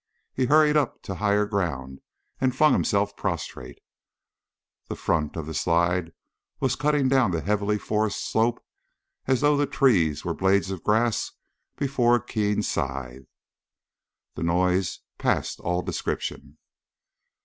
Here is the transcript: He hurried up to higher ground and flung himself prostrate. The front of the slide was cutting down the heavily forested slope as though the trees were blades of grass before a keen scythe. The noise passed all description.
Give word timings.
He 0.33 0.45
hurried 0.45 0.75
up 0.75 1.03
to 1.03 1.13
higher 1.13 1.45
ground 1.45 2.01
and 2.39 2.55
flung 2.55 2.73
himself 2.73 3.15
prostrate. 3.15 3.77
The 4.89 4.95
front 4.95 5.35
of 5.35 5.45
the 5.45 5.53
slide 5.53 6.11
was 6.59 6.75
cutting 6.75 7.07
down 7.07 7.29
the 7.29 7.41
heavily 7.41 7.77
forested 7.77 8.23
slope 8.23 8.65
as 9.27 9.41
though 9.41 9.55
the 9.55 9.67
trees 9.67 10.25
were 10.25 10.33
blades 10.33 10.71
of 10.71 10.83
grass 10.83 11.33
before 11.75 12.15
a 12.15 12.25
keen 12.25 12.63
scythe. 12.63 13.27
The 14.33 14.41
noise 14.41 15.01
passed 15.19 15.59
all 15.59 15.83
description. 15.83 16.57